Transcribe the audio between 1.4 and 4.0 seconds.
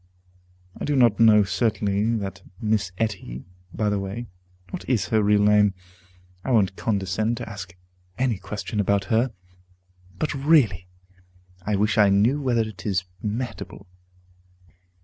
certainly that Miss Etty By the